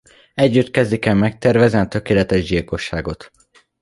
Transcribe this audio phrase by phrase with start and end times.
[0.33, 3.31] Együtt kezdik el megtervezni a tökéletes gyilkosságot.